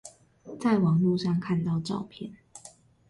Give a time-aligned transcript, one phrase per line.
[0.59, 2.33] 在網路上看到照片